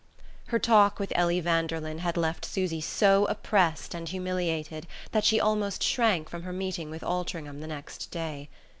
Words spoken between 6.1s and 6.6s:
from her